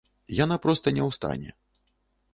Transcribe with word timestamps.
Яна 0.43 0.57
проста 0.63 0.95
не 0.97 1.03
ў 1.07 1.19
стане. 1.19 1.49